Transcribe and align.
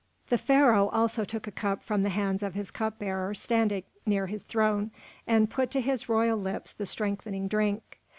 The 0.29 0.37
Pharaoh 0.39 0.89
also 0.89 1.23
took 1.23 1.45
a 1.45 1.51
cup 1.51 1.83
from 1.83 2.01
the 2.01 2.09
hands 2.09 2.41
of 2.41 2.55
his 2.55 2.71
cup 2.71 2.97
bearer 2.97 3.35
standing 3.35 3.83
near 4.03 4.25
his 4.25 4.41
throne, 4.41 4.89
and 5.27 5.47
put 5.47 5.69
to 5.69 5.79
his 5.79 6.09
royal 6.09 6.39
lips 6.39 6.73
the 6.73 6.87
strengthening 6.87 7.47
drink. 7.47 7.99